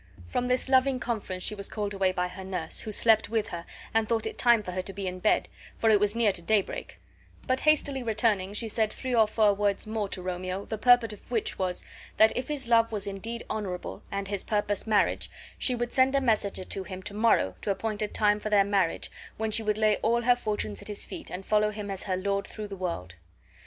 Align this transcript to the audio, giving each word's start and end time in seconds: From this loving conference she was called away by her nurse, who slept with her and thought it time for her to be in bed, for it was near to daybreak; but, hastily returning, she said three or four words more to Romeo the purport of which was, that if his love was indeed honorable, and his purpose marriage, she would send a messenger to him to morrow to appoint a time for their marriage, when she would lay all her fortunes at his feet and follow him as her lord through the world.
From 0.25 0.47
this 0.47 0.67
loving 0.67 0.99
conference 0.99 1.43
she 1.43 1.53
was 1.53 1.69
called 1.69 1.93
away 1.93 2.11
by 2.11 2.27
her 2.27 2.43
nurse, 2.43 2.79
who 2.79 2.91
slept 2.91 3.29
with 3.29 3.49
her 3.49 3.67
and 3.93 4.09
thought 4.09 4.25
it 4.25 4.35
time 4.39 4.63
for 4.63 4.71
her 4.71 4.81
to 4.81 4.93
be 4.93 5.05
in 5.05 5.19
bed, 5.19 5.47
for 5.77 5.91
it 5.91 5.99
was 5.99 6.15
near 6.15 6.31
to 6.31 6.41
daybreak; 6.41 6.97
but, 7.45 7.59
hastily 7.59 8.01
returning, 8.01 8.51
she 8.53 8.67
said 8.67 8.91
three 8.91 9.13
or 9.13 9.27
four 9.27 9.53
words 9.53 9.85
more 9.85 10.09
to 10.09 10.23
Romeo 10.23 10.65
the 10.65 10.79
purport 10.79 11.13
of 11.13 11.21
which 11.29 11.59
was, 11.59 11.85
that 12.17 12.35
if 12.35 12.47
his 12.47 12.67
love 12.67 12.91
was 12.91 13.05
indeed 13.05 13.43
honorable, 13.47 14.01
and 14.09 14.27
his 14.27 14.43
purpose 14.43 14.87
marriage, 14.87 15.29
she 15.59 15.75
would 15.75 15.93
send 15.93 16.15
a 16.15 16.19
messenger 16.21 16.63
to 16.63 16.83
him 16.83 17.03
to 17.03 17.13
morrow 17.13 17.53
to 17.61 17.69
appoint 17.69 18.01
a 18.01 18.07
time 18.07 18.39
for 18.39 18.49
their 18.49 18.65
marriage, 18.65 19.11
when 19.37 19.51
she 19.51 19.61
would 19.61 19.77
lay 19.77 19.97
all 19.97 20.23
her 20.23 20.35
fortunes 20.35 20.81
at 20.81 20.87
his 20.87 21.05
feet 21.05 21.29
and 21.29 21.45
follow 21.45 21.69
him 21.69 21.91
as 21.91 22.05
her 22.05 22.17
lord 22.17 22.47
through 22.47 22.67
the 22.69 22.75
world. 22.75 23.17